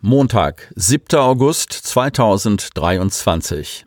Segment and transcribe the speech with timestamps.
[0.00, 1.18] Montag, 7.
[1.18, 3.86] August 2023.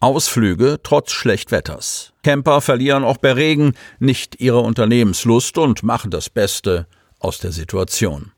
[0.00, 2.12] Ausflüge trotz Schlechtwetters.
[2.22, 6.86] Camper verlieren auch bei Regen nicht ihre Unternehmenslust und machen das Beste
[7.18, 8.30] aus der Situation.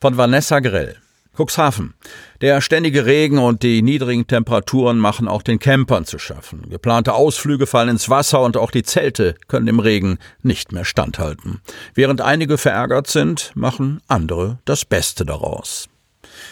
[0.00, 0.96] Von Vanessa Grell.
[1.36, 1.92] Cuxhaven.
[2.40, 6.62] Der ständige Regen und die niedrigen Temperaturen machen auch den Campern zu schaffen.
[6.70, 11.60] Geplante Ausflüge fallen ins Wasser und auch die Zelte können im Regen nicht mehr standhalten.
[11.94, 15.90] Während einige verärgert sind, machen andere das Beste daraus.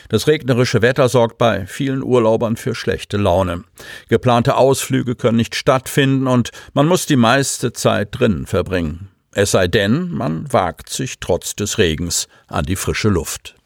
[0.08, 3.64] Das regnerische Wetter sorgt bei vielen Urlaubern für schlechte Laune.
[4.08, 9.08] Geplante Ausflüge können nicht stattfinden und man muss die meiste Zeit drinnen verbringen.
[9.32, 13.56] Es sei denn, man wagt sich trotz des Regens an die frische Luft.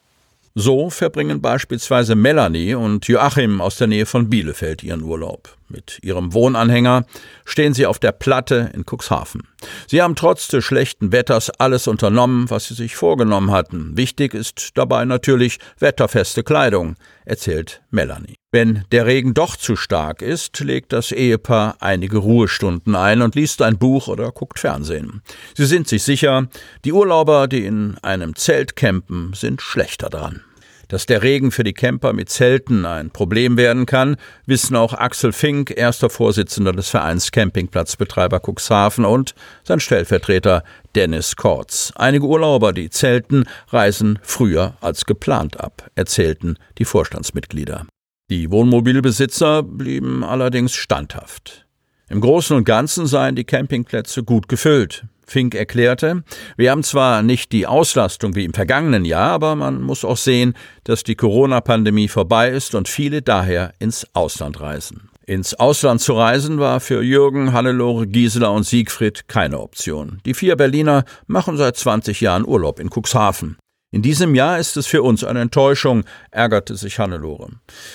[0.55, 5.58] So verbringen beispielsweise Melanie und Joachim aus der Nähe von Bielefeld ihren Urlaub.
[5.71, 7.05] Mit ihrem Wohnanhänger
[7.45, 9.43] stehen sie auf der Platte in Cuxhaven.
[9.87, 13.95] Sie haben trotz des schlechten Wetters alles unternommen, was sie sich vorgenommen hatten.
[13.95, 18.37] Wichtig ist dabei natürlich wetterfeste Kleidung, erzählt Melanie.
[18.51, 23.61] Wenn der Regen doch zu stark ist, legt das Ehepaar einige Ruhestunden ein und liest
[23.61, 25.21] ein Buch oder guckt Fernsehen.
[25.55, 26.49] Sie sind sich sicher,
[26.87, 30.45] die Urlauber, die in einem Zelt campen, sind schlechter dran.
[30.89, 35.33] Dass der Regen für die Camper mit Zelten ein Problem werden kann, wissen auch Axel
[35.33, 41.93] Fink, erster Vorsitzender des Vereins Campingplatzbetreiber Cuxhaven und sein Stellvertreter Dennis Kortz.
[41.95, 47.87] Einige Urlauber, die zelten, reisen früher als geplant ab, erzählten die Vorstandsmitglieder.
[48.31, 51.67] Die Wohnmobilbesitzer blieben allerdings standhaft.
[52.09, 55.05] Im Großen und Ganzen seien die Campingplätze gut gefüllt.
[55.29, 56.25] Fink erklärte,
[56.57, 60.55] wir haben zwar nicht die Auslastung wie im vergangenen Jahr, aber man muss auch sehen,
[60.85, 65.11] dass die Corona-Pandemie vorbei ist und viele daher ins Ausland reisen.
[65.27, 70.23] Ins Ausland zu reisen war für Jürgen, Hannelore, Gisela und Siegfried keine Option.
[70.25, 73.59] Die vier Berliner machen seit 20 Jahren Urlaub in Cuxhaven.
[73.91, 77.53] In diesem Jahr ist es für uns eine Enttäuschung, ärgerte sich Hannelore.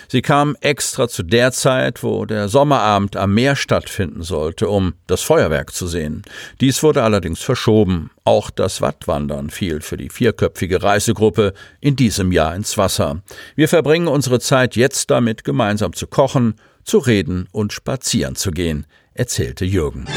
[0.08, 5.22] Sie kam extra zu der Zeit, wo der Sommerabend am Meer stattfinden sollte, um das
[5.22, 6.24] Feuerwerk zu sehen.
[6.62, 8.10] Dies wurde allerdings verschoben.
[8.24, 13.22] Auch das Wattwandern fiel für die vierköpfige Reisegruppe in diesem Jahr ins Wasser.
[13.56, 18.88] Wir verbringen unsere Zeit jetzt damit, gemeinsam zu kochen, zu reden und spazieren zu gehen,
[19.14, 20.08] erzählte Jürgen.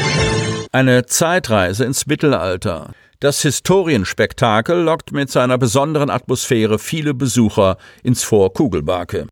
[0.71, 2.95] Eine Zeitreise ins Mittelalter.
[3.19, 9.25] Das Historienspektakel lockt mit seiner besonderen Atmosphäre viele Besucher ins Fort Kugelbake.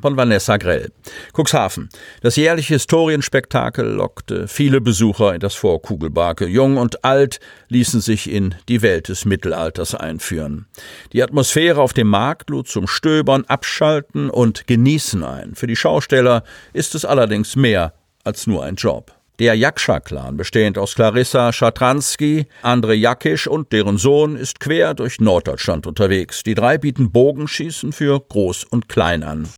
[0.00, 0.92] Von Vanessa Grell.
[1.32, 1.88] Cuxhaven.
[2.20, 6.46] Das jährliche Historienspektakel lockte viele Besucher in das Fort Kugelbake.
[6.46, 7.40] Jung und alt
[7.70, 10.66] ließen sich in die Welt des Mittelalters einführen.
[11.12, 15.56] Die Atmosphäre auf dem Markt lud zum Stöbern, Abschalten und Genießen ein.
[15.56, 19.12] Für die Schausteller ist es allerdings mehr als nur ein Job.
[19.40, 25.88] Der Jakscha-Clan, bestehend aus Clarissa Schatransky, Andre Jakisch und deren Sohn, ist quer durch Norddeutschland
[25.88, 26.44] unterwegs.
[26.44, 29.48] Die drei bieten Bogenschießen für Groß und Klein an.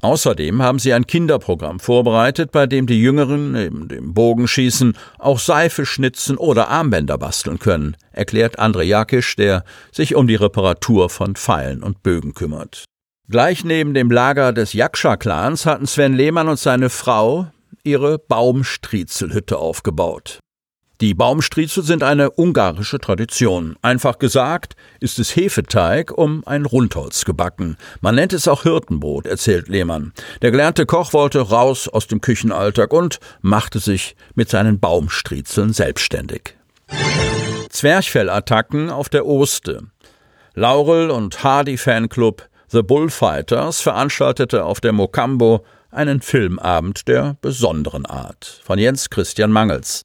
[0.00, 5.84] Außerdem haben sie ein Kinderprogramm vorbereitet, bei dem die Jüngeren neben dem Bogenschießen auch Seife
[5.84, 11.82] schnitzen oder Armbänder basteln können, erklärt Andre Jakisch, der sich um die Reparatur von Pfeilen
[11.82, 12.84] und Bögen kümmert.
[13.28, 17.48] Gleich neben dem Lager des Jakscha-Clans hatten Sven Lehmann und seine Frau
[17.84, 20.40] ihre Baumstriezelhütte aufgebaut.
[21.00, 23.76] Die Baumstriezel sind eine ungarische Tradition.
[23.82, 27.76] Einfach gesagt ist es Hefeteig um ein Rundholz gebacken.
[28.00, 30.12] Man nennt es auch Hirtenbrot, erzählt Lehmann.
[30.42, 36.56] Der gelernte Koch wollte raus aus dem Küchenalltag und machte sich mit seinen Baumstriezeln selbstständig.
[37.70, 39.84] Zwerchfellattacken auf der Oste.
[40.54, 48.60] Laurel und Hardy Fanclub The Bullfighters veranstaltete auf der Mocambo einen Filmabend der besonderen Art
[48.64, 50.02] von Jens Christian Mangels.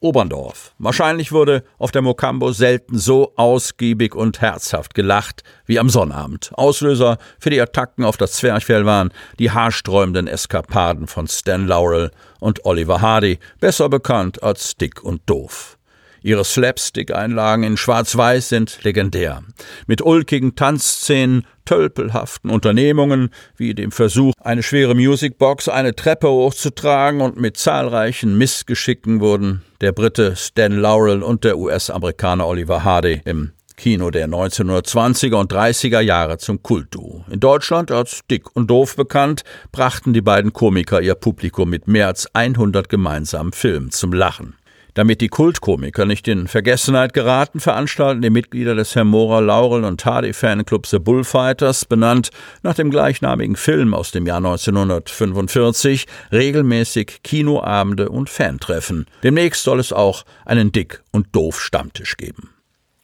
[0.00, 0.74] Oberndorf.
[0.78, 6.50] Wahrscheinlich wurde auf der Mocambo selten so ausgiebig und herzhaft gelacht wie am Sonnabend.
[6.54, 12.66] Auslöser für die Attacken auf das Zwerchfell waren die haarsträubenden Eskapaden von Stan Laurel und
[12.66, 15.78] Oliver Hardy, besser bekannt als Dick und Doof.
[16.24, 19.42] Ihre Slapstick-Einlagen in Schwarz-Weiß sind legendär.
[19.86, 23.28] Mit ulkigen Tanzszenen, tölpelhaften Unternehmungen,
[23.58, 29.92] wie dem Versuch, eine schwere Musicbox eine Treppe hochzutragen und mit zahlreichen Missgeschicken wurden der
[29.92, 36.38] Brite Stan Laurel und der US-Amerikaner Oliver Hardy im Kino der 1920er und 30er Jahre
[36.38, 37.26] zum Kultduo.
[37.30, 39.42] In Deutschland als Dick und Doof bekannt,
[39.72, 44.54] brachten die beiden Komiker ihr Publikum mit mehr als 100 gemeinsamen Filmen zum Lachen.
[44.94, 50.32] Damit die Kultkomiker nicht in Vergessenheit geraten, veranstalten die Mitglieder des Hermora Laurel und Hardy
[50.32, 52.30] Fanclubs The Bullfighters, benannt
[52.62, 59.06] nach dem gleichnamigen Film aus dem Jahr 1945, regelmäßig Kinoabende und Fantreffen.
[59.24, 62.50] Demnächst soll es auch einen Dick- und Doof-Stammtisch geben.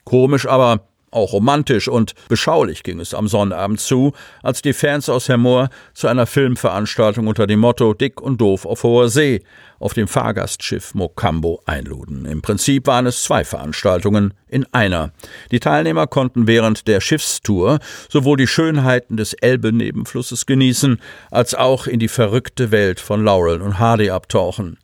[0.05, 4.13] Komisch aber auch romantisch und beschaulich ging es am Sonnabend zu,
[4.43, 8.83] als die Fans aus Hermoor zu einer Filmveranstaltung unter dem Motto Dick und Doof auf
[8.83, 9.43] hoher See
[9.81, 12.27] auf dem Fahrgastschiff Mokambo einluden.
[12.27, 15.13] Im Prinzip waren es zwei Veranstaltungen in einer.
[15.51, 17.79] Die Teilnehmer konnten während der Schiffstour
[18.09, 23.79] sowohl die Schönheiten des Elbe-Nebenflusses genießen, als auch in die verrückte Welt von Laurel und
[23.79, 24.77] Hardy abtauchen.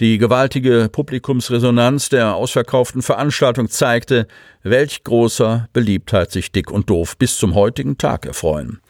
[0.00, 4.26] Die gewaltige Publikumsresonanz der ausverkauften Veranstaltung zeigte,
[4.62, 8.80] welch großer Beliebtheit sich Dick und Doof bis zum heutigen Tag erfreuen.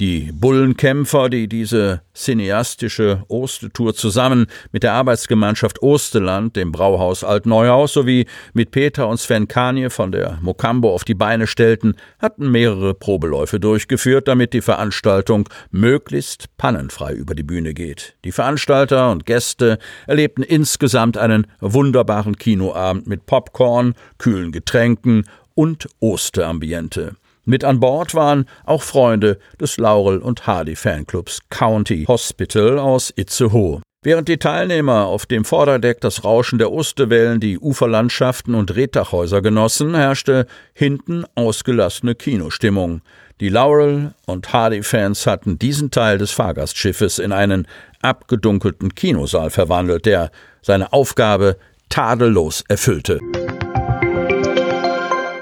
[0.00, 8.26] Die Bullenkämpfer, die diese cineastische Ostertour zusammen mit der Arbeitsgemeinschaft Osterland, dem Brauhaus Altneuhaus sowie
[8.54, 13.60] mit Peter und Sven Kanje von der Mokambo auf die Beine stellten, hatten mehrere Probeläufe
[13.60, 18.16] durchgeführt, damit die Veranstaltung möglichst pannenfrei über die Bühne geht.
[18.24, 19.78] Die Veranstalter und Gäste
[20.18, 27.14] erlebten insgesamt einen wunderbaren Kinoabend mit Popcorn, kühlen Getränken und Osterambiente.
[27.44, 33.80] Mit an Bord waren auch Freunde des Laurel und Hardy Fanclubs County Hospital aus Itzehoe.
[34.08, 39.94] Während die Teilnehmer auf dem Vorderdeck das Rauschen der Osterwellen, die Uferlandschaften und Reddachhäuser genossen,
[39.94, 43.02] herrschte hinten ausgelassene Kinostimmung.
[43.38, 47.66] Die Laurel und Hardy-Fans hatten diesen Teil des Fahrgastschiffes in einen
[48.00, 50.30] abgedunkelten Kinosaal verwandelt, der
[50.62, 51.58] seine Aufgabe
[51.90, 53.20] tadellos erfüllte.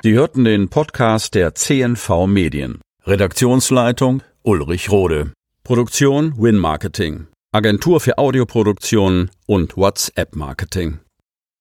[0.02, 2.80] Sie hörten den Podcast der CNV Medien.
[3.04, 5.30] Redaktionsleitung Ulrich Rode.
[5.62, 7.28] Produktion Win Marketing.
[7.56, 10.98] Agentur für Audioproduktion und WhatsApp Marketing.